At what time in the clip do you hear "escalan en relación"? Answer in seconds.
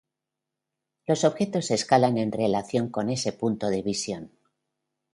1.75-2.89